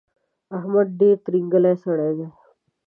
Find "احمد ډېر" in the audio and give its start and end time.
0.57-1.15